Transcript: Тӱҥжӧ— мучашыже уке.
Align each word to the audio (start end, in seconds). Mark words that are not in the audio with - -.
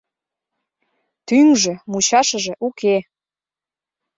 Тӱҥжӧ— 1.27 1.73
мучашыже 1.91 2.53
уке. 2.67 2.95